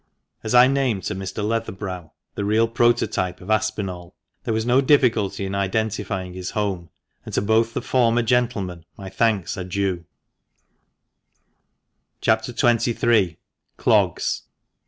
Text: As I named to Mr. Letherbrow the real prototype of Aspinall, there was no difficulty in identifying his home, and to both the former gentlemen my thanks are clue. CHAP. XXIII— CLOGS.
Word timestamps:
As 0.43 0.55
I 0.55 0.65
named 0.65 1.03
to 1.03 1.15
Mr. 1.15 1.47
Letherbrow 1.47 2.11
the 2.33 2.43
real 2.43 2.67
prototype 2.67 3.39
of 3.39 3.51
Aspinall, 3.51 4.15
there 4.45 4.53
was 4.55 4.65
no 4.65 4.81
difficulty 4.81 5.45
in 5.45 5.53
identifying 5.53 6.33
his 6.33 6.49
home, 6.49 6.89
and 7.23 7.35
to 7.35 7.41
both 7.43 7.75
the 7.75 7.83
former 7.83 8.23
gentlemen 8.23 8.83
my 8.97 9.11
thanks 9.11 9.59
are 9.59 9.63
clue. 9.63 10.05
CHAP. 12.19 12.45
XXIII— 12.45 13.37
CLOGS. 13.77 14.41